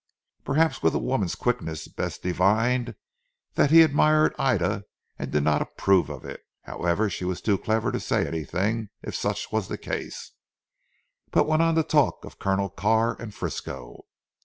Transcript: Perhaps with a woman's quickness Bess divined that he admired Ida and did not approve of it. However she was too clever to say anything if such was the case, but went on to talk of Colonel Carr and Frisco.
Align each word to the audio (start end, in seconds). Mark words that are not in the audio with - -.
Perhaps 0.43 0.81
with 0.81 0.95
a 0.95 0.97
woman's 0.97 1.35
quickness 1.35 1.87
Bess 1.87 2.17
divined 2.17 2.95
that 3.53 3.69
he 3.69 3.83
admired 3.83 4.33
Ida 4.39 4.85
and 5.19 5.31
did 5.31 5.43
not 5.43 5.61
approve 5.61 6.09
of 6.09 6.25
it. 6.25 6.41
However 6.63 7.07
she 7.07 7.23
was 7.23 7.39
too 7.39 7.55
clever 7.59 7.91
to 7.91 7.99
say 7.99 8.25
anything 8.25 8.89
if 9.03 9.13
such 9.13 9.51
was 9.51 9.67
the 9.67 9.77
case, 9.77 10.31
but 11.29 11.45
went 11.45 11.61
on 11.61 11.75
to 11.75 11.83
talk 11.83 12.25
of 12.25 12.39
Colonel 12.39 12.71
Carr 12.71 13.15
and 13.21 13.31
Frisco. 13.31 14.05